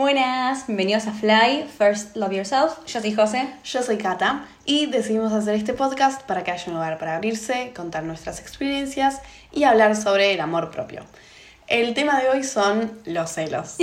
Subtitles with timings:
[0.00, 2.86] Buenas, bienvenidos a Fly, First Love Yourself.
[2.86, 3.50] Yo soy José.
[3.64, 7.74] Yo soy Kata y decidimos hacer este podcast para que haya un lugar para abrirse,
[7.76, 9.20] contar nuestras experiencias
[9.52, 11.04] y hablar sobre el amor propio.
[11.66, 13.76] El tema de hoy son los celos.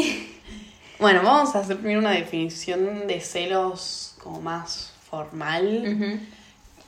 [0.99, 6.19] bueno, vamos a hacer primero una definición de celos como más formal,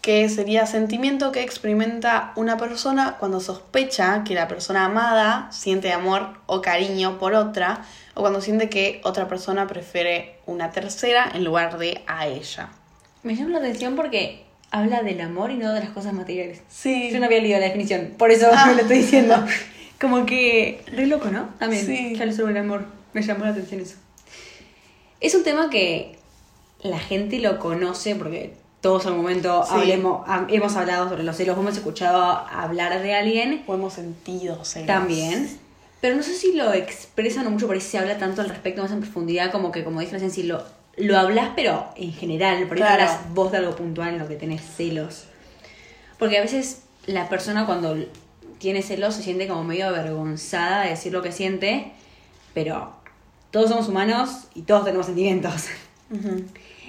[0.01, 6.29] que sería sentimiento que experimenta una persona cuando sospecha que la persona amada siente amor
[6.45, 7.83] o cariño por otra
[8.13, 12.69] o cuando siente que otra persona prefiere una tercera en lugar de a ella.
[13.23, 16.61] Me llama la atención porque habla del amor y no de las cosas materiales.
[16.69, 17.09] Sí.
[17.11, 18.67] Yo no había leído la definición, por eso Ah.
[18.67, 19.45] me lo estoy diciendo.
[19.99, 21.49] Como que re loco, ¿no?
[21.59, 21.85] También.
[21.85, 22.17] Sí.
[22.17, 22.85] Habla sobre el amor.
[23.11, 23.97] Me llamó la atención eso.
[25.19, 26.17] Es un tema que
[26.81, 29.71] la gente lo conoce porque todos algún momento Sí.
[29.73, 34.63] hablemos, ha- hemos hablado sobre los celos, hemos escuchado hablar de alguien O hemos sentido
[34.63, 34.87] celos.
[34.87, 35.49] También.
[36.01, 38.91] Pero no sé si lo expresan mucho, por ahí se habla tanto al respecto más
[38.91, 40.63] en profundidad, como que, como dije recién, si lo,
[40.95, 43.03] lo hablas, pero en general, por ahí Claro.
[43.03, 45.25] hablas vos de algo puntual en lo que tenés celos.
[46.17, 47.97] Porque a veces la persona cuando
[48.59, 51.91] tiene celos se siente como medio avergonzada de decir lo que siente,
[52.53, 52.93] pero
[53.51, 55.65] todos somos humanos y todos tenemos sentimientos.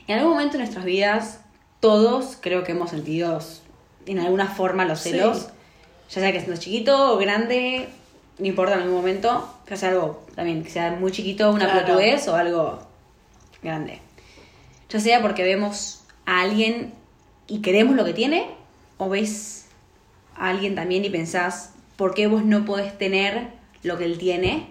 [0.07, 1.41] En algún momento de nuestras vidas,
[1.81, 3.41] todos creo que hemos sentido
[4.07, 5.11] en alguna forma los Sí.
[5.11, 5.49] celos.
[6.11, 7.89] Ya sea que siendo chiquito o grande,
[8.39, 11.81] no importa en algún momento, que sea algo también, que sea muy chiquito, una Claro.
[11.87, 12.81] pelotudez o algo
[13.63, 14.01] grande.
[14.89, 16.93] Ya sea porque vemos a alguien
[17.47, 18.47] y queremos lo que tiene,
[18.99, 19.67] o ves
[20.37, 23.49] a alguien también y pensás, ¿por qué vos no podés tener
[23.83, 24.69] lo que él tiene?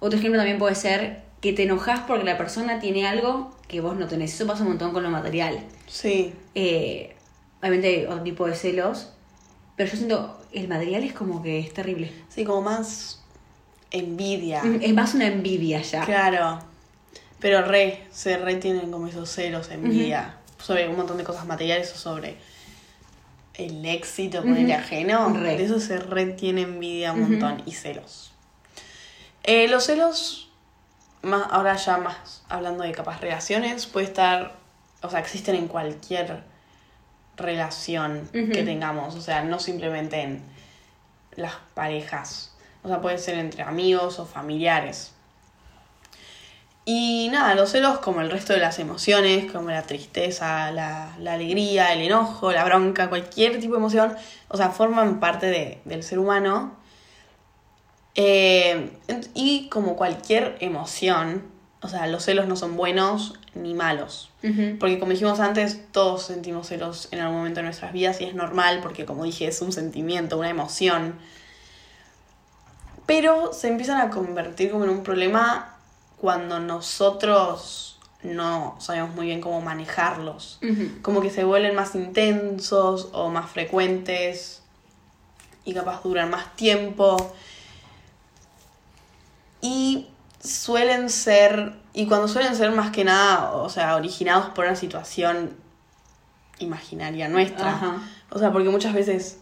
[0.00, 3.96] Otro ejemplo también puede ser que te enojas porque la persona tiene algo que vos
[3.96, 4.34] no tenés.
[4.34, 5.60] Eso pasa un montón con lo material.
[5.86, 6.32] Sí.
[6.54, 7.14] Eh,
[7.60, 9.10] obviamente hay otro tipo de celos,
[9.76, 12.12] pero yo siento el material es como que es terrible.
[12.28, 13.20] Sí, como más
[13.90, 14.62] envidia.
[14.80, 16.04] Es más una envidia ya.
[16.04, 16.60] Claro.
[17.40, 20.36] Pero re, se re tienen como esos celos, envidia.
[20.60, 22.36] Sobre un montón de cosas materiales o sobre
[23.54, 25.32] el éxito por el ajeno.
[25.34, 25.56] Re.
[25.56, 27.62] De eso se re tiene envidia un montón.
[27.66, 28.32] Y celos.
[29.44, 30.47] Eh, los celos,
[31.22, 34.52] más, ahora ya más hablando de capaz relaciones, puede estar,
[35.02, 36.42] o sea, existen en cualquier
[37.36, 39.14] relación que tengamos.
[39.14, 40.42] O sea, no simplemente en
[41.36, 42.54] las parejas.
[42.82, 45.12] O sea, puede ser entre amigos o familiares.
[46.84, 51.34] Y nada, los celos, como el resto de las emociones, como la tristeza, la, la
[51.34, 54.16] alegría, el enojo, la bronca, cualquier tipo de emoción,
[54.48, 56.72] o sea, forman parte de- del ser humano.
[58.20, 58.90] Eh,
[59.32, 61.44] y como cualquier emoción,
[61.80, 64.30] o sea, los celos no son buenos ni malos.
[64.80, 68.34] Porque como dijimos antes, todos sentimos celos en algún momento de nuestras vidas y es
[68.34, 71.14] normal porque como dije es un sentimiento, una emoción.
[73.06, 75.76] Pero se empiezan a convertir como en un problema
[76.20, 80.58] cuando nosotros no sabemos muy bien cómo manejarlos.
[81.02, 84.62] Como que se vuelven más intensos o más frecuentes
[85.64, 87.32] y capaz duran más tiempo.
[89.60, 90.08] Y
[90.42, 95.56] suelen ser, y cuando suelen ser más que nada, o sea, originados por una situación
[96.58, 97.70] imaginaria nuestra.
[97.70, 97.96] Ajá.
[98.30, 99.38] O sea, porque muchas veces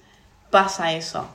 [0.51, 1.27] pasa eso.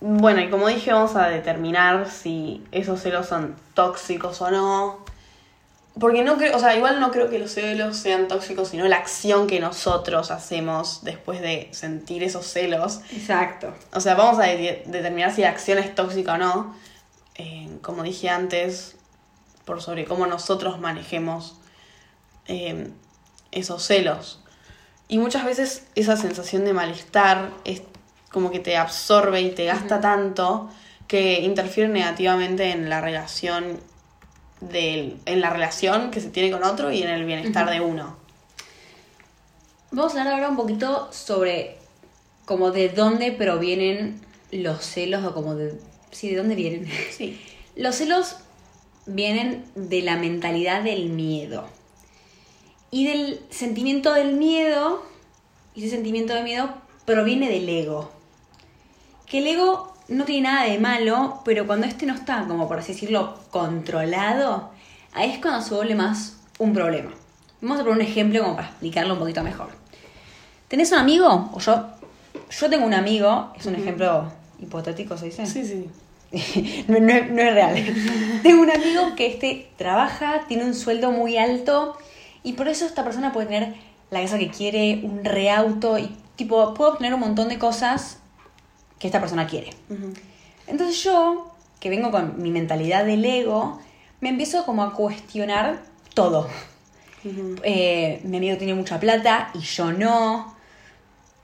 [0.00, 5.04] Bueno, y como dije, vamos a determinar si esos celos son tóxicos o no.
[5.98, 8.96] Porque no creo, o sea, igual no creo que los celos sean tóxicos, sino la
[8.96, 13.00] acción que nosotros hacemos después de sentir esos celos.
[13.12, 13.72] Exacto.
[13.94, 16.74] O sea, vamos a de- determinar si la acción es tóxica o no.
[17.38, 18.96] Eh, como dije antes,
[19.64, 21.56] por sobre cómo nosotros manejemos
[22.46, 22.90] eh,
[23.52, 24.40] esos celos.
[25.08, 27.82] Y muchas veces esa sensación de malestar es
[28.30, 30.68] como que te absorbe y te gasta tanto
[31.06, 33.80] que interfiere negativamente en la relación
[34.60, 38.16] del, en la relación que se tiene con otro y en el bienestar de uno.
[39.90, 41.78] Vamos a hablar ahora un poquito sobre
[42.44, 44.20] como de dónde provienen
[44.50, 45.78] los celos o como de...
[46.16, 46.88] Sí, de dónde vienen.
[47.10, 47.38] Sí.
[47.76, 48.36] Los celos
[49.04, 51.66] vienen de la mentalidad del miedo.
[52.90, 55.02] Y del sentimiento del miedo,
[55.74, 56.70] y ese sentimiento de miedo
[57.04, 58.10] proviene del ego.
[59.26, 62.78] Que el ego no tiene nada de malo, pero cuando este no está, como por
[62.78, 64.70] así decirlo, controlado,
[65.12, 67.10] ahí es cuando se vuelve más un problema.
[67.60, 69.68] Vamos a poner un ejemplo como para explicarlo un poquito mejor.
[70.68, 71.50] ¿Tenés un amigo?
[71.52, 71.88] O yo,
[72.48, 75.44] yo tengo un amigo, es un ejemplo hipotético, ¿se dice?
[75.44, 75.90] Sí, sí.
[76.88, 77.74] no, no es- no es real.
[78.42, 81.96] Tengo un amigo que este trabaja, tiene un sueldo muy alto
[82.42, 83.74] y por eso esta persona puede tener
[84.10, 88.18] la casa que quiere, un reauto y tipo puede obtener un montón de cosas
[88.98, 89.70] que esta persona quiere.
[90.66, 93.80] Entonces yo, que vengo con mi mentalidad del ego,
[94.20, 95.82] me empiezo como a cuestionar
[96.14, 96.48] todo.
[97.62, 100.54] Eh, mi amigo tiene mucha plata y yo no.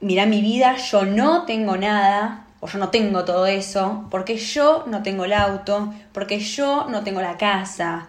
[0.00, 4.84] Mira mi vida, yo no tengo nada, o yo no tengo todo eso, porque yo
[4.86, 8.08] no tengo el auto, porque yo no tengo la casa,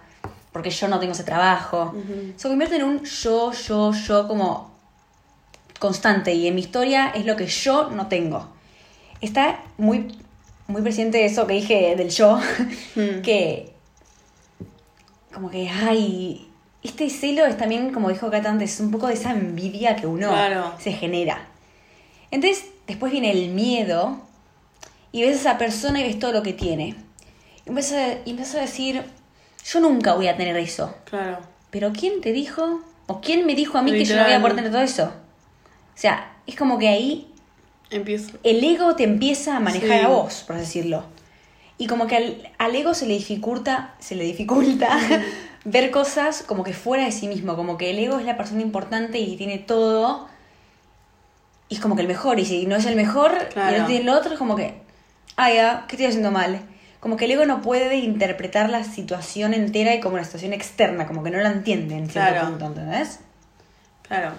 [0.52, 1.96] porque yo no tengo ese trabajo.
[2.36, 4.72] Se convierte en un yo, yo, yo como
[5.80, 8.48] constante y en mi historia es lo que yo no tengo.
[9.22, 10.16] Está muy,
[10.68, 12.40] muy presente eso que dije del yo,
[13.24, 13.74] que
[15.34, 16.48] como que, ay,
[16.84, 20.32] este celo es también, como dijo Kat antes, un poco de esa envidia que uno
[20.78, 21.48] se genera.
[22.30, 24.32] Entonces, después viene el miedo
[25.14, 26.96] y ves a esa persona y ves todo lo que tiene.
[27.66, 29.04] Y empiezas a, a decir,
[29.64, 30.94] yo nunca voy a tener eso.
[31.06, 31.38] Claro.
[31.70, 32.82] Pero ¿quién te dijo?
[33.08, 35.06] ¿O quién me dijo a mí que yo no voy a poder tener todo eso?
[35.06, 37.32] O sea, es como que ahí
[37.90, 38.38] Empiezo.
[38.44, 41.06] el ego te empieza a manejar a vos, por decirlo.
[41.78, 45.00] Y como que al, al, ego se le dificulta, se le dificulta
[45.66, 48.62] ver cosas como que fuera de sí mismo, como que el ego es la persona
[48.62, 50.28] importante y tiene todo.
[51.70, 54.02] Y es como que el mejor, y si no es el mejor y no tiene
[54.02, 54.83] el otro, es como que,
[55.36, 56.62] ah, ya, ¿qué estoy haciendo mal?
[57.00, 61.06] Como que el ego no puede interpretar la situación entera y como una situación externa,
[61.08, 62.48] como que no la entiende en cierto claro.
[62.48, 63.20] punto, ¿entendés?
[64.04, 64.32] Claro.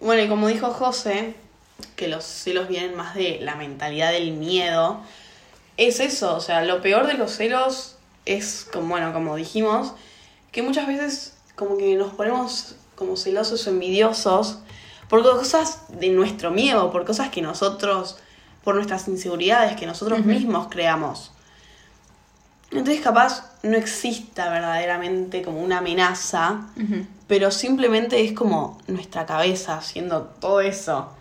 [0.00, 1.34] Bueno, y como dijo José,
[1.94, 5.00] que los celos vienen más de la mentalidad del miedo,
[5.76, 9.92] es eso, o sea, lo peor de los celos es, como, bueno, como dijimos,
[10.52, 14.58] que muchas veces como que nos ponemos como celosos o envidiosos
[15.08, 18.18] por cosas de nuestro miedo, por cosas que nosotros,
[18.66, 21.30] por nuestras inseguridades que nosotros mismos creamos.
[22.72, 26.62] Entonces capaz no exista verdaderamente como una amenaza,
[27.28, 31.12] pero simplemente es como nuestra cabeza haciendo todo eso.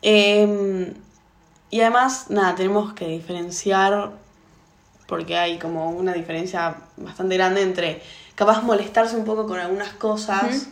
[0.00, 0.94] Em,
[1.70, 4.12] y además, nada, tenemos que diferenciar,
[5.08, 8.00] porque hay como una diferencia bastante grande entre
[8.36, 10.68] capaz molestarse un poco con algunas cosas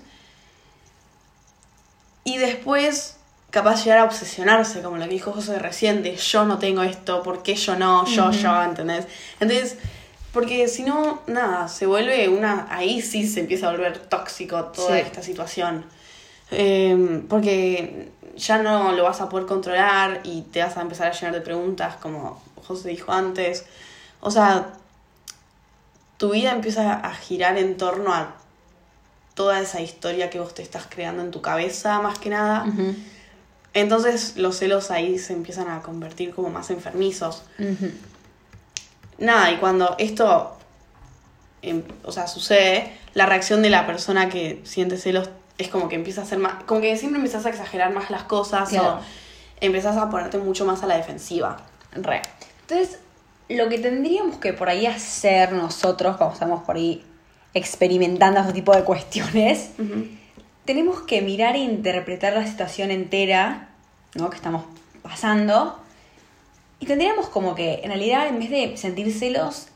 [2.23, 3.17] y después
[3.51, 7.23] capaz llegar a obsesionarse, como lo que dijo José recién, de yo no tengo esto,
[7.23, 8.07] ¿por qué yo no?
[8.07, 9.07] Yo, yo, ¿entendés?
[9.41, 9.77] Entonces,
[10.33, 12.69] porque si no, nada, se vuelve una.
[12.71, 15.85] Ahí sí se empieza a volver tóxico toda esta situación.
[16.53, 21.13] Em, porque ya no lo vas a poder controlar y te vas a empezar a
[21.13, 23.67] llenar de preguntas, como José dijo antes.
[24.21, 24.73] O sea,
[26.17, 28.35] tu vida empieza a girar en torno a
[29.35, 32.67] toda esa historia que vos te estás creando en tu cabeza, más que nada.
[33.75, 37.43] Entonces los celos ahí se empiezan a convertir como más enfermizos.
[39.19, 40.57] Nada, y cuando esto,
[41.63, 45.95] em, o sea, sucede, la reacción de la persona que siente celos es como que
[45.95, 48.99] empieza a ser más, como que siempre empiezas a exagerar más las cosas o
[49.61, 51.59] empiezas a ponerte mucho más a la defensiva.
[51.93, 52.23] Re.
[52.63, 52.99] Entonces,
[53.49, 57.05] lo que tendríamos que por ahí hacer nosotros, cuando estamos por ahí
[57.53, 59.71] experimentando este tipo de cuestiones,
[60.65, 63.69] tenemos que mirar e interpretar la situación entera,
[64.15, 64.31] ¿no?
[64.31, 64.65] Que estamos
[65.03, 65.79] pasando.
[66.79, 69.69] Y tendríamos como que, en realidad, en vez de sentir celos,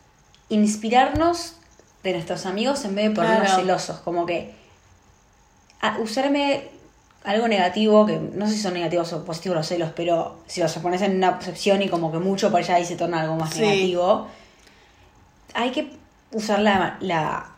[0.49, 1.57] inspirarnos
[2.03, 3.99] de nuestros amigos en vez de ponernos celosos.
[3.99, 4.55] Como que
[5.99, 6.69] usarme
[7.25, 10.73] algo negativo, que no sé si son negativos o positivos los celos, pero si los
[10.75, 13.57] pones en una percepción y como que mucho para allá y se torna algo más
[13.57, 14.29] negativo,
[15.55, 15.91] hay que
[16.33, 17.51] usar la, la,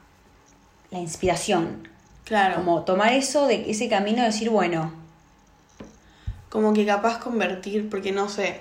[0.92, 1.88] inspiración.
[2.26, 2.56] Claro.
[2.56, 4.92] Como tomar eso de ese camino y decir, bueno.
[6.50, 8.61] Como que capaz convertir, porque no sé,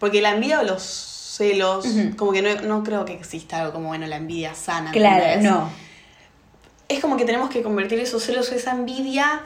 [0.00, 3.88] porque la envidia o los celos, como que no, no, creo que exista algo como,
[3.88, 4.92] bueno, la envidia sana.
[4.92, 5.70] Claro, no
[6.92, 9.42] es como que tenemos que convertir esos celos, esa envidia,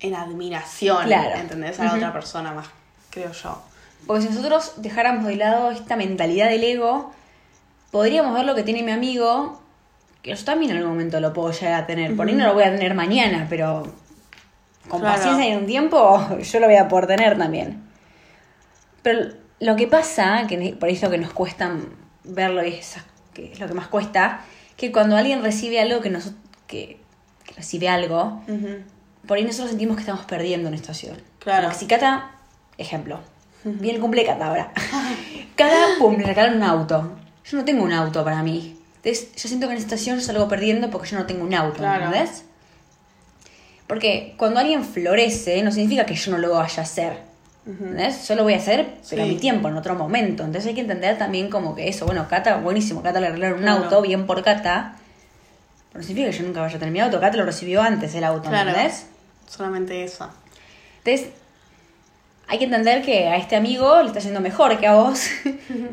[0.00, 1.04] en admiración.
[1.04, 1.36] Claro.
[1.36, 1.78] ¿Entendés?
[1.80, 2.66] A la otra persona más,
[3.10, 3.62] creo yo.
[4.06, 7.12] Porque si nosotros dejáramos de lado esta mentalidad del ego,
[7.90, 9.60] podríamos ver lo que tiene mi amigo,
[10.22, 12.16] que yo también en algún momento lo puedo llegar a tener.
[12.16, 13.92] Por ahí no lo voy a tener mañana, pero
[14.88, 17.82] con paciencia y un tiempo yo lo voy a poder tener también.
[19.02, 21.72] Pero lo que pasa, que por eso que nos cuesta
[22.24, 22.96] verlo y es,
[23.32, 24.44] que es lo que más cuesta,
[24.76, 27.00] que cuando alguien recibe algo que nosotros que,
[27.56, 28.42] recibe algo,
[29.26, 31.16] por ahí nosotros sentimos que estamos perdiendo una situación.
[31.38, 31.72] Claro.
[31.72, 32.32] si Cata,
[32.76, 33.20] ejemplo,
[33.64, 34.72] el cumple Cata ahora.
[35.56, 37.16] Cada pum, le regalan un auto.
[37.44, 38.77] Yo no tengo un auto para mí.
[39.02, 41.54] Entonces, yo siento que en esta situación yo salgo perdiendo porque yo no tengo un
[41.54, 42.06] auto, claro.
[42.06, 42.44] ¿entendés?
[43.86, 47.28] Porque cuando alguien florece, no significa que yo no lo vaya a hacer.
[47.66, 48.26] ¿Entendés?
[48.26, 50.42] Yo lo voy a hacer, pero a mi tiempo, en otro momento.
[50.42, 53.68] Entonces hay que entender también como que eso, bueno, Cata, buenísimo, Cata le arreglaron un
[53.68, 54.96] auto, bien por Cata.
[55.90, 57.20] Pero no significa que yo nunca vaya a tener mi auto.
[57.20, 58.70] Cata lo recibió antes el auto, claro.
[58.70, 59.06] ¿entendés?
[59.46, 60.28] Solamente eso.
[61.04, 61.34] Entonces,
[62.48, 65.28] hay que entender que a este amigo le está yendo mejor que a vos,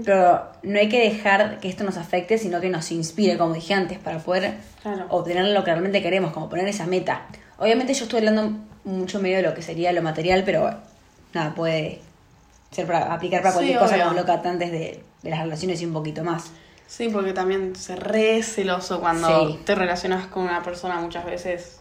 [0.05, 3.73] pero no hay que dejar que esto nos afecte, sino que nos inspire, como dije
[3.73, 5.05] antes, para poder Claro.
[5.09, 7.25] obtener lo que realmente queremos, como poner esa meta.
[7.57, 8.51] Obviamente yo estoy hablando
[8.83, 10.73] mucho medio de lo que sería lo material, pero
[11.33, 12.01] nada, puede
[12.71, 14.03] ser para aplicar para Sí, cualquier cosa, obvio.
[14.05, 16.51] como lo que antes de, de las relaciones y un poquito más.
[16.87, 19.59] Sí, porque también se re celoso cuando Sí.
[19.65, 21.79] te relacionas con una persona muchas veces.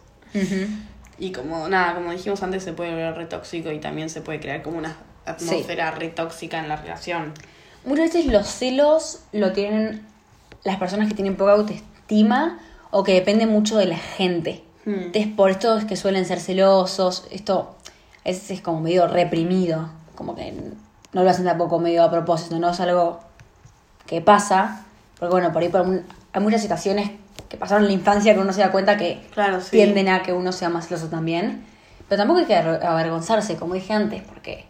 [1.17, 4.39] Y como, nada, como dijimos antes, se puede ver re tóxico y también se puede
[4.39, 4.95] crear como una
[5.25, 7.33] atmósfera re tóxica en la relación.
[7.85, 10.05] Muchas veces los celos lo tienen
[10.63, 12.59] las personas que tienen poca autoestima
[12.91, 14.63] o que dependen mucho de la gente.
[14.85, 14.93] Hmm.
[14.93, 17.27] Entonces, por esto es que suelen ser celosos.
[17.31, 17.75] Esto
[18.23, 19.89] es, es como medio reprimido.
[20.15, 20.53] Como que
[21.13, 23.19] no lo hacen tampoco medio a propósito, no es algo
[24.05, 24.85] que pasa.
[25.19, 26.03] Porque, bueno, por ahí por un-
[26.33, 27.11] hay muchas situaciones
[27.49, 29.71] que pasaron en la infancia que uno se da cuenta que Claro, sí.
[29.71, 31.63] tienden a que uno sea más celoso también.
[32.07, 34.65] Pero tampoco hay que aver- avergonzarse, como dije antes, porque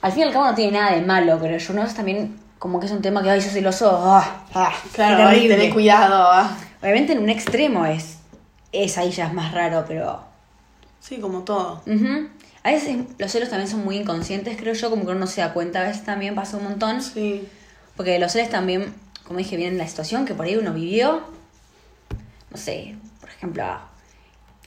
[0.00, 2.38] al fin y al cabo no tiene nada de malo, pero yo no es también
[2.58, 5.54] como que es un tema que, ay, sos celoso, ah, ah, Claro, terrible".
[5.56, 6.14] tener cuidado.
[6.30, 6.56] ah.
[6.82, 8.18] Obviamente en un extremo es,
[8.72, 10.20] es ahí ya es más raro, pero...
[11.00, 11.82] Sí, como todo.
[11.86, 12.28] ujú.
[12.62, 15.42] A veces los celos también son muy inconscientes, creo yo, como que uno no se
[15.42, 17.02] da cuenta, a veces también pasa un montón.
[17.02, 17.46] Sí.
[17.96, 18.94] Porque los celos también,
[19.26, 21.22] como dije, de la situación que por ahí uno vivió.
[22.50, 23.64] No sé, por ejemplo,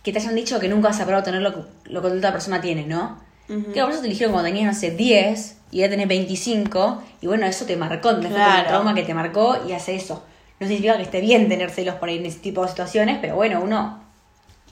[0.04, 1.62] que te hayan dicho que nunca vas a poder obtener lo que,
[1.92, 3.20] lo que otra persona tiene, ¿no?
[3.48, 7.28] Que por eso te dijeron cuando tenías, no sé, 10 y ya tenés 25 y
[7.28, 8.62] bueno, eso te marcó, entonces fue Claro.
[8.64, 10.22] un trauma que te marcó y hace eso.
[10.60, 13.36] No significa que esté bien tener celos por ahí en ese tipo de situaciones, pero
[13.36, 14.02] bueno, uno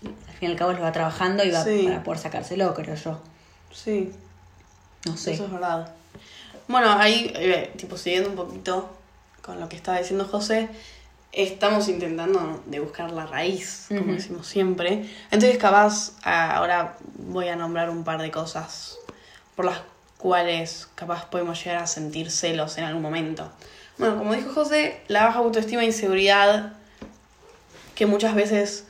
[0.04, 1.84] al fin y al cabo lo va trabajando y va Sí.
[1.88, 3.18] para poder sacárselo, creo yo.
[3.72, 4.12] Sí,
[5.06, 5.34] No sé.
[5.34, 5.94] eso es verdad.
[6.68, 8.90] Bueno, ahí, eh, tipo, siguiendo un poquito
[9.46, 10.70] con lo que estaba diciendo José,
[11.32, 15.06] estamos intentando de buscar la raíz, como decimos siempre.
[15.32, 18.98] Entonces, capaz, ah, ahora voy a nombrar un par de cosas
[19.56, 19.82] por las
[20.18, 23.52] cuales capaz podemos llegar a sentir celos en algún momento.
[23.98, 26.74] Bueno, como dijo José, la baja autoestima e inseguridad
[27.94, 28.86] que muchas veces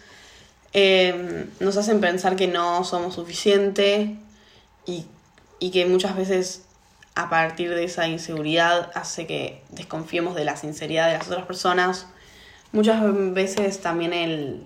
[0.74, 4.16] eh, nos hacen pensar que no somos suficiente
[4.86, 5.06] y,
[5.60, 6.65] y que muchas veces
[7.16, 12.08] a partir de esa inseguridad hace que desconfiemos de la sinceridad de las otras personas.
[12.72, 13.02] Muchas
[13.34, 14.62] veces también el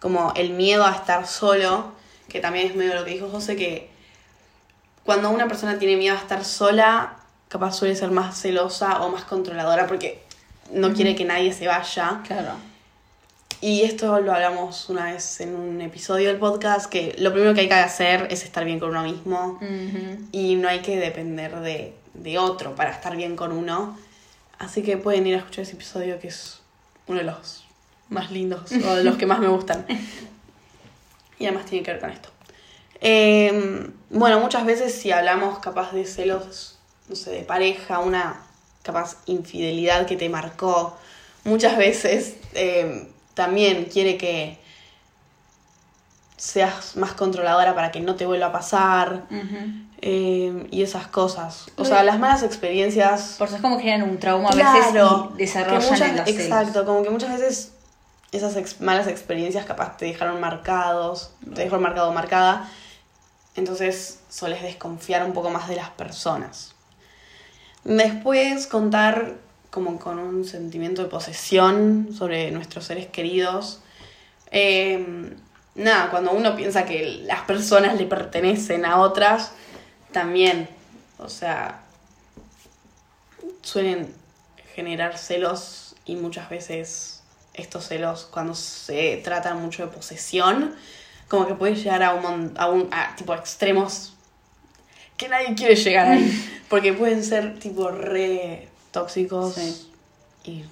[0.00, 1.92] como el miedo a estar solo,
[2.28, 3.88] que también es medio lo que dijo José, que
[5.02, 7.16] cuando una persona tiene miedo a estar sola,
[7.48, 10.22] capaz suele ser más celosa o más controladora porque
[10.70, 12.20] no quiere que nadie se vaya.
[12.26, 12.52] Claro.
[13.64, 17.62] Y esto lo hablamos una vez en un episodio del podcast, que lo primero que
[17.62, 19.58] hay que hacer es estar bien con uno mismo
[20.32, 23.98] y no hay que depender de, de otro para estar bien con uno.
[24.58, 26.60] Así que pueden ir a escuchar ese episodio que es
[27.06, 27.64] uno de los
[28.10, 29.86] más lindos o de los que más me gustan.
[31.38, 32.28] Y además tiene que ver con esto.
[33.00, 36.78] Eh, bueno, muchas veces si hablamos capaz de celos,
[37.08, 38.42] no sé, de pareja, una
[38.82, 40.98] capaz infidelidad que te marcó,
[41.44, 44.58] muchas veces eh, también quiere que
[46.36, 49.22] seas más controladora para que no te vuelva a pasar
[50.02, 51.66] eh, y esas cosas.
[51.76, 54.92] O sea, las malas experiencias Por eso es como generan un trauma a veces
[55.34, 56.40] y desarrollan que muchas- en los celos.
[56.44, 57.72] Exacto, como que muchas veces
[58.32, 62.68] esas ex- malas experiencias capaz te dejaron marcados, te dejaron marcado o marcada,
[63.54, 66.74] entonces soles desconfiar un poco más de las personas.
[67.84, 69.36] Después contar
[69.74, 73.80] como con un sentimiento de posesión sobre nuestros seres queridos.
[74.52, 75.34] Eh,
[75.74, 79.50] nada, cuando uno piensa que las personas le pertenecen a otras,
[80.12, 80.68] también,
[81.18, 81.82] o sea,
[83.62, 84.14] suelen
[84.76, 90.74] generar celos y muchas veces estos celos cuando se trata mucho de posesión
[91.26, 94.14] como que puede llegar a un, a un a, tipo extremos
[95.16, 99.90] que nadie quiere llegar ahí porque pueden ser tipo re tóxicos Sí.
[100.44, 100.64] y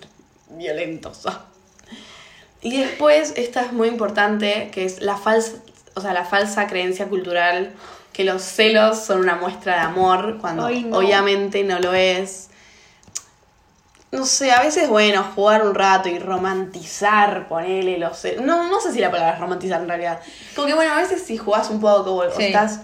[0.50, 1.22] violentos
[2.62, 5.52] y después esta es muy importante que es la falsa
[5.94, 7.72] o sea la falsa creencia cultural
[8.14, 10.98] que los celos son una muestra de amor cuando Ay, no.
[10.98, 12.48] obviamente no lo es
[14.10, 18.44] no sé, a veces, bueno, jugar un rato y romantizar, ponerle los celos.
[18.44, 20.20] No, no sé si la palabra es romantizar en realidad.
[20.54, 22.42] Como que, bueno, a veces si jugás un poco o Sí.
[22.42, 22.80] estás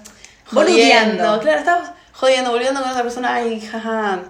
[0.46, 1.38] jodiendo.
[1.40, 4.20] Claro, estás jodiendo, volviendo con otra persona, ay, jaja.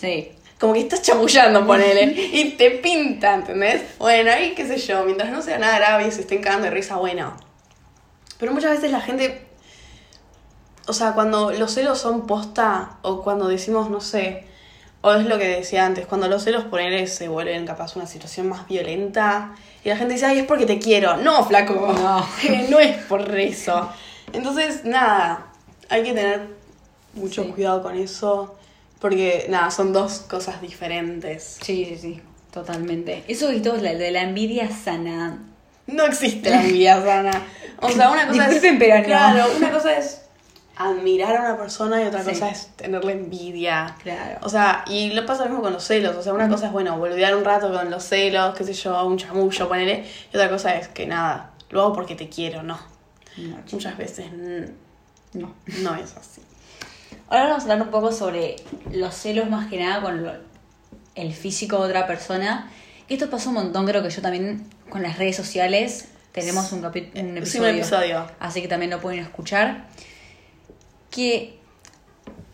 [0.00, 0.32] Sí.
[0.58, 2.04] Como que estás chamullando, ponele.
[2.32, 3.82] y te pinta, ¿entendés?
[3.98, 6.70] Bueno, ahí qué sé yo, mientras no sea nada grave y se estén cagando de
[6.70, 7.34] risa, bueno.
[8.38, 9.46] Pero muchas veces la gente.
[10.86, 14.44] O sea, cuando los celos son posta, o cuando decimos, no sé,
[15.02, 18.48] o es lo que decía antes, cuando los celos ponele se vuelven capaz una situación
[18.48, 19.54] más violenta,
[19.84, 21.16] y la gente dice, ay, es porque te quiero.
[21.18, 22.26] No, flaco, No.
[22.70, 23.88] no es por eso.
[24.32, 25.46] Entonces, nada,
[25.88, 26.48] hay que tener
[27.14, 27.50] mucho Sí.
[27.50, 28.56] cuidado con eso.
[29.00, 31.58] Porque, nada, son dos cosas diferentes.
[31.62, 32.20] Sí, sí, sí,
[32.52, 33.24] totalmente.
[33.28, 35.38] Eso y todo la de la envidia sana.
[35.86, 37.30] No existe la envidia sana.
[37.80, 38.78] O sea, una cosa Disculpen, es.
[38.78, 39.04] pero no.
[39.04, 40.22] Claro, una cosa es
[40.76, 42.30] admirar a una persona y otra Sí.
[42.30, 43.96] cosa es tenerle envidia.
[44.02, 44.38] Claro.
[44.42, 46.16] O sea, y lo pasa lo mismo con los celos.
[46.16, 49.02] O sea, una cosa es, bueno, boludear un rato con los celos, qué sé yo,
[49.06, 50.04] un chamullo, ponele.
[50.32, 52.78] Y otra cosa es que nada, lo hago porque te quiero, no.
[53.36, 54.26] No, Muchas veces
[55.32, 55.54] no.
[55.82, 56.42] no es así.
[57.30, 58.56] Ahora vamos a hablar un poco sobre
[58.92, 60.32] los celos más que nada con lo-
[61.14, 62.70] el físico de otra persona.
[63.08, 66.92] Esto pasa un montón, creo que yo también con las redes sociales tenemos un, un
[66.92, 66.98] Sí,
[67.36, 67.70] episodio.
[67.70, 68.26] un episodio.
[68.40, 69.86] Así que también lo pueden escuchar.
[71.10, 71.58] Que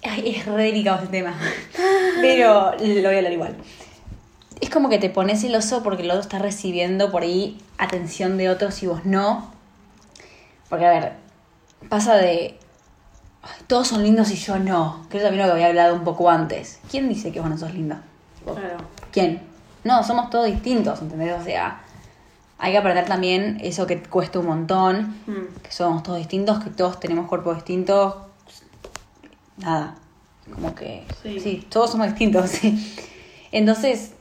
[0.03, 1.39] ay, es re delicado este tema.
[2.21, 3.57] Pero lo voy a hablar igual.
[4.61, 8.49] Es como que te pones celoso porque el otro está recibiendo por ahí atención de
[8.49, 9.53] otros y vos no.
[10.71, 11.13] Porque, a ver,
[11.91, 12.59] pasa de.
[13.47, 15.07] "Ay, todos son lindos y yo no.
[15.11, 16.81] Que es también lo que había hablado un poco antes.
[16.91, 17.97] ¿Quién dice que vos no sos lindo?
[18.45, 18.77] Claro.
[19.13, 19.41] ¿Quién?
[19.85, 21.41] No, somos todos distintos, ¿entendés?
[21.41, 21.81] O sea,
[22.59, 25.63] hay que aprender también eso que cuesta un montón, Mm.
[25.63, 28.15] que somos todos distintos, que todos tenemos cuerpos distintos.
[29.59, 29.95] Nada,
[30.53, 31.05] como que...
[31.23, 31.41] Sí.
[31.41, 32.95] Sí, todos somos distintos, sí.
[33.53, 34.13] Entonces,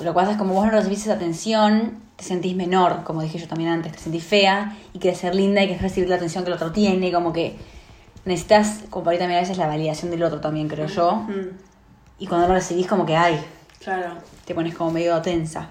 [0.00, 3.38] lo que pasa es como vos no recibís esa atención, te sentís menor, como dije
[3.38, 6.44] yo también antes, te sentís fea y querés ser linda y querés recibir la atención
[6.44, 7.56] que el otro tiene, como que
[8.24, 11.12] necesitas, ahí también a veces la validación del otro también, creo yo.
[11.16, 11.48] Mm.
[12.18, 13.40] Y cuando lo recibís como que, ay,
[13.80, 14.14] Claro.
[14.44, 15.68] te pones como medio tensa.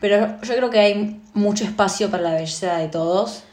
[0.00, 3.44] Pero yo creo que hay mucho espacio para la belleza de todos.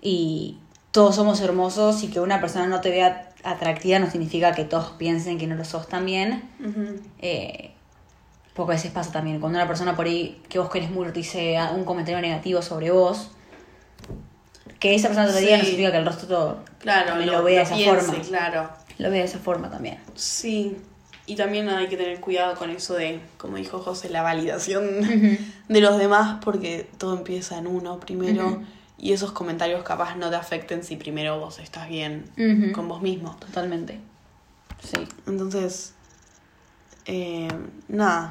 [0.00, 0.58] Y
[0.90, 4.90] todos somos hermosos y que una persona no te vea atractiva no significa que todos
[4.92, 6.48] piensen que no lo sos también.
[6.60, 7.00] Ujú.
[7.20, 7.72] Eh,
[8.54, 9.40] porque a veces pasa también.
[9.40, 12.90] Cuando una persona por ahí que vos querés mucho te dice un comentario negativo sobre
[12.90, 13.30] vos,
[14.84, 17.42] que esa persona te lo diga no significa que el resto todo Claro, también lo,
[17.42, 18.22] vea de esa piense, forma.
[18.22, 18.68] Claro.
[18.98, 19.98] Lo vea de esa forma también.
[20.14, 20.76] Sí.
[21.24, 25.80] Y también hay que tener cuidado con eso de, como dijo José, la validación de
[25.80, 28.62] los demás, porque todo empieza en uno primero.
[28.98, 32.26] Y esos comentarios capaz no te afecten si primero vos estás bien
[32.74, 33.36] con vos mismo.
[33.36, 34.00] Totalmente.
[34.82, 35.08] Sí.
[35.26, 35.94] Entonces,
[37.06, 37.48] eh,
[37.88, 38.28] nada,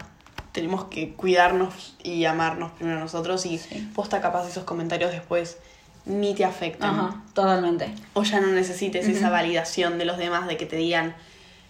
[0.51, 3.89] tenemos que cuidarnos y amarnos primero nosotros y Sí.
[3.95, 5.57] posta capaz esos comentarios después
[6.05, 6.89] ni te afecten.
[6.89, 7.93] Ajá, totalmente.
[8.13, 11.15] O ya no necesites esa validación de los demás, de que te digan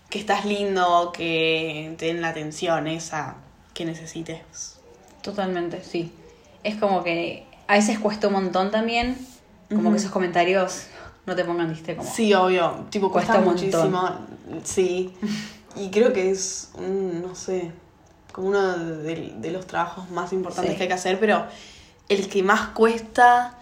[0.10, 3.36] que estás lindo, que te den la atención esa
[3.74, 4.78] que necesites.
[5.22, 6.12] Totalmente, sí.
[6.63, 9.17] Es como que a veces cuesta un montón también,
[9.69, 10.86] como que esos comentarios
[11.26, 12.12] no te pongan, viste, como...
[12.13, 13.91] Sí, obvio, tipo cuesta, Cuesta montón.
[13.91, 15.13] muchísimo, sí.
[15.76, 17.72] Y creo que es, un, no sé,
[18.32, 20.78] como uno de, de los trabajos más importantes Sí.
[20.78, 21.48] que hay que hacer, pero
[22.10, 23.58] el que más cuesta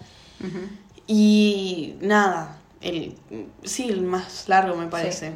[1.07, 3.17] Y nada, el,
[3.63, 5.33] sí, el más largo me parece.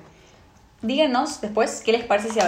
[0.82, 2.40] Díganos después qué les parece si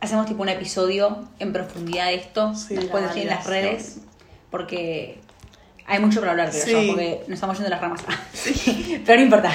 [0.00, 3.98] hacemos tipo un episodio en profundidad de esto, Sí, después la de en las redes,
[4.50, 5.20] porque
[5.86, 6.70] hay mucho para hablar, creo Sí.
[6.72, 8.02] yo, porque nos estamos yendo de las ramas.
[9.06, 9.52] Pero no importa.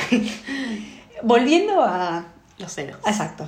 [1.21, 2.25] Volviendo a
[2.57, 2.97] Los celos.
[3.05, 3.47] Exacto.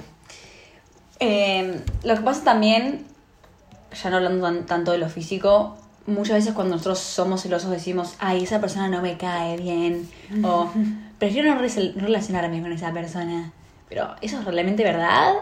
[1.19, 3.05] Eh, lo que pasa también,
[4.03, 8.15] ya no hablando tan- tanto de lo físico, muchas veces cuando nosotros somos celosos decimos,
[8.19, 10.09] ay, esa persona no me cae bien,
[10.43, 10.69] o
[11.19, 13.51] prefiero no, relacionarme con esa persona.
[13.89, 15.33] Pero, ¿eso es realmente verdad?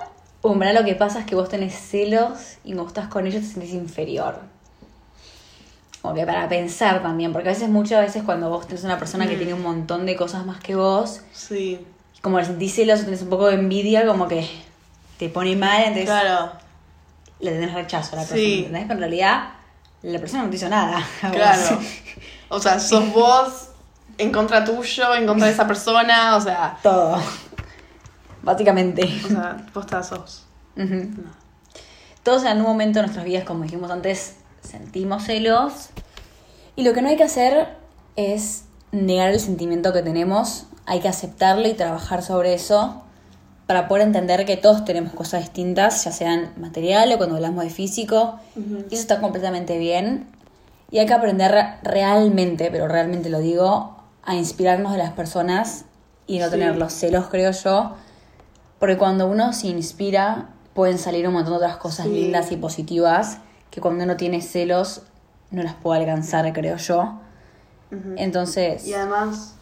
[0.41, 3.26] O en verdad lo que pasa es que vos tenés celos y cuando estás con
[3.26, 4.39] ellos te sentís inferior.
[6.02, 9.26] Como que para pensar también, porque a veces, muchas veces cuando vos tenés una persona
[9.26, 9.38] que Mm.
[9.38, 11.80] tiene un montón de cosas más que vos, Sí,
[12.21, 14.45] como le sentís celos o tenés un poco de envidia, como que
[15.17, 16.52] te pone mal, entonces claro,
[17.39, 18.32] le tenés rechazo a la Sí.
[18.34, 18.82] persona, ¿entendés?
[18.84, 19.43] Pero en realidad
[20.04, 21.06] la persona no te hizo nada.
[21.32, 21.80] claro.
[22.50, 23.70] O sea, sos vos
[24.18, 27.22] en contra tuyo, en contra de esa persona, o sea, Todo.
[28.42, 29.10] Básicamente.
[29.26, 30.46] o sea, posta sos.
[30.76, 31.44] No.
[32.24, 35.89] Todos en algún momento de nuestras vidas, como dijimos antes, sentimos celos.
[36.76, 37.76] Y lo que no hay que hacer
[38.16, 40.66] es negar el sentimiento que tenemos.
[40.86, 43.03] Hay que aceptarlo y trabajar sobre eso
[43.73, 47.71] para poder entender que todos tenemos cosas distintas, ya sean material o cuando hablamos de
[47.71, 48.36] físico.
[48.55, 50.27] Y eso está completamente bien.
[50.91, 55.86] Y hay que aprender re- realmente, pero realmente lo digo, a inspirarnos de las personas
[56.27, 56.51] y no Sí.
[56.51, 57.93] tener los celos, creo yo.
[58.77, 62.12] Porque cuando uno se inspira, pueden salir un montón de otras cosas Sí.
[62.13, 63.39] lindas y positivas
[63.71, 65.01] que cuando uno tiene celos
[65.49, 67.15] no las puede alcanzar, creo yo.
[68.17, 69.55] Entonces, Y además,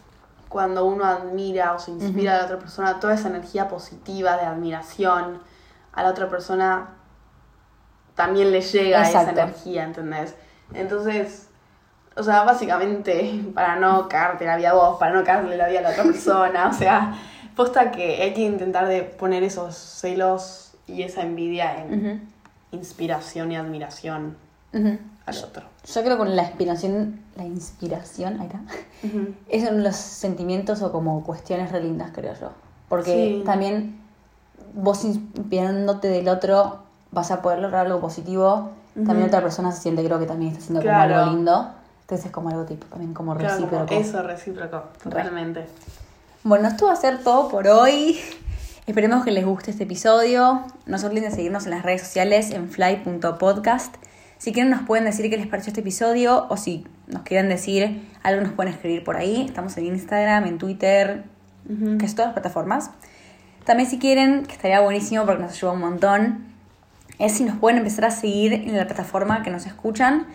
[0.52, 4.42] cuando uno admira o se inspira a la otra persona, toda esa energía positiva de
[4.42, 5.40] admiración
[5.92, 6.90] a la otra persona
[8.14, 9.40] también le llega esa Exacto.
[9.40, 10.34] energía, ¿entendés?
[10.74, 11.48] Entonces,
[12.16, 15.80] o sea, básicamente, para no cagarte la vida a vos, para no cagarle la vida
[15.80, 17.14] a la otra persona, o sea,
[17.56, 22.30] Posta que hay que intentar de poner esos celos y esa envidia en
[22.70, 24.36] inspiración y admiración
[24.72, 25.64] al otro.
[25.84, 28.60] Yo creo que con la inspiración, la inspiración, ahí está,
[29.48, 32.50] es uno de los sentimientos o como cuestiones re lindas, creo yo.
[32.88, 33.42] Porque Sí.
[33.44, 33.98] también
[34.74, 38.70] vos inspirándote del otro vas a poder lograr algo positivo.
[38.94, 41.12] También otra persona se siente, creo que también está haciendo Claro.
[41.14, 41.70] como algo lindo.
[42.02, 43.94] Entonces es como algo tipo, también como Claro, como recíproco.
[43.94, 45.66] eso, recíproco, totalmente.
[46.44, 48.18] Bueno, esto va a ser todo por hoy.
[48.86, 50.62] Esperemos que les guste este episodio.
[50.86, 53.94] No se olviden de seguirnos en las redes sociales en fly.podcast.
[54.42, 58.02] Si quieren nos pueden decir qué les pareció este episodio o si nos quieren decir
[58.24, 59.42] algo nos pueden escribir por ahí.
[59.46, 61.22] Estamos en Instagram, en Twitter,
[61.70, 61.96] Ujú.
[61.96, 62.90] casi todas las plataformas.
[63.64, 66.44] También si quieren, que estaría buenísimo porque nos ayuda un montón,
[67.20, 70.26] es si nos pueden empezar a seguir en la plataforma que nos escuchan.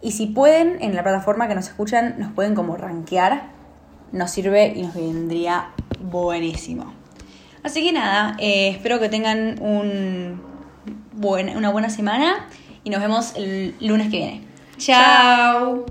[0.00, 3.50] Y si pueden, en la plataforma que nos escuchan, nos pueden como rankear.
[4.12, 5.66] Nos sirve y nos vendría
[6.00, 6.94] buenísimo.
[7.62, 10.40] Así que nada, eh, espero que tengan un
[11.12, 12.46] buen- una buena semana
[12.84, 14.40] y nos vemos el lunes que viene.
[14.78, 15.86] Chao.